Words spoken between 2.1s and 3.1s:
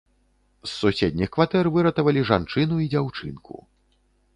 жанчыну і